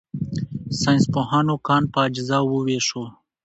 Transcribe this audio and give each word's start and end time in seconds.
ساینسپوهانو 0.81 1.55
کان 1.67 1.83
په 1.91 1.99
اجزاوو 2.07 2.51
وویشو. 2.53 3.03